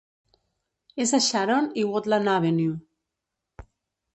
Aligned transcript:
És 1.03 1.13
a 1.17 1.19
Sharon 1.25 1.69
i 1.81 1.83
Woodland 1.91 2.33
Avenue. 2.37 3.69